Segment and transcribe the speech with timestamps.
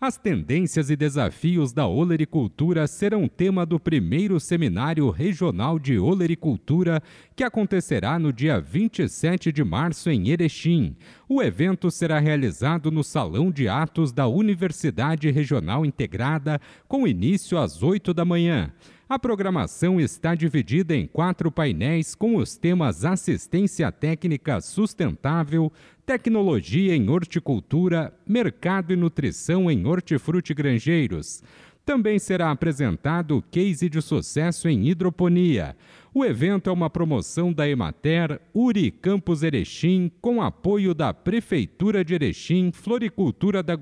[0.00, 7.02] As tendências e desafios da olericultura serão tema do primeiro Seminário Regional de Olericultura,
[7.34, 10.94] que acontecerá no dia 27 de março em Erechim.
[11.28, 17.82] O evento será realizado no Salão de Atos da Universidade Regional Integrada, com início às
[17.82, 18.72] 8 da manhã.
[19.08, 25.72] A programação está dividida em quatro painéis com os temas assistência técnica sustentável,
[26.04, 31.42] tecnologia em horticultura, mercado e nutrição em hortifruti grangeiros.
[31.88, 35.74] Também será apresentado o case de sucesso em hidroponia.
[36.12, 42.12] O evento é uma promoção da Emater, Uri Campos Erechim, com apoio da Prefeitura de
[42.12, 43.74] Erechim, Floricultura da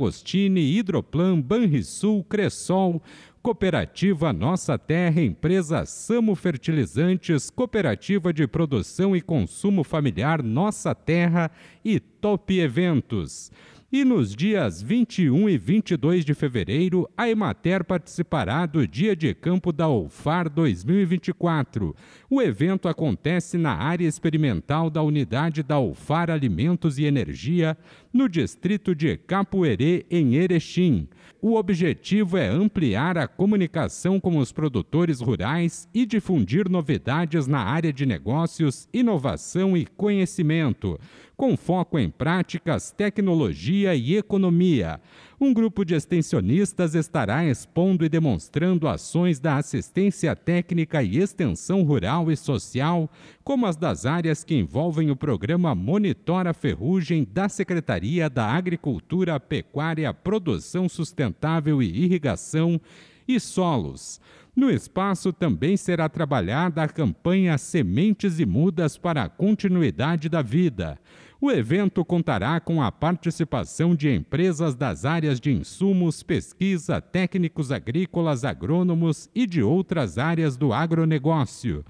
[0.78, 3.03] Hidroplan, Banrisul, Cressol,
[3.42, 11.50] Cooperativa Nossa Terra, Empresa Samo Fertilizantes, Cooperativa de Produção e Consumo Familiar Nossa Terra
[11.84, 13.50] e Top Eventos.
[13.92, 19.70] E nos dias 21 e 22 de fevereiro, a Emater participará do Dia de Campo
[19.70, 21.95] da UFAR 2024.
[22.29, 27.79] O evento acontece na área experimental da unidade da UFAR Alimentos e Energia,
[28.12, 31.09] no distrito de Capoeirê, em Erechim.
[31.41, 37.92] O objetivo é ampliar a comunicação com os produtores rurais e difundir novidades na área
[37.92, 40.98] de negócios, inovação e conhecimento
[41.37, 45.00] com foco em práticas, tecnologia e economia.
[45.38, 52.33] Um grupo de extensionistas estará expondo e demonstrando ações da assistência técnica e extensão rural
[52.33, 53.10] e social,
[53.44, 60.14] como as das áreas que envolvem o programa Monitora Ferrugem da Secretaria da Agricultura, Pecuária,
[60.14, 62.80] Produção Sustentável e Irrigação
[63.28, 64.20] e Solos.
[64.56, 70.98] No espaço também será trabalhada a campanha Sementes e Mudas para a Continuidade da Vida.
[71.39, 78.42] O evento contará com a participação de empresas das áreas de insumos, pesquisa, técnicos agrícolas,
[78.42, 81.85] agrônomos e de outras áreas do agronegócio.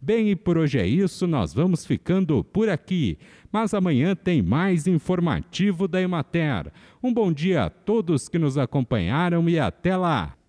[0.00, 3.18] Bem, e por hoje é isso, nós vamos ficando por aqui.
[3.50, 6.72] Mas amanhã tem mais informativo da Emater.
[7.02, 10.41] Um bom dia a todos que nos acompanharam e até lá!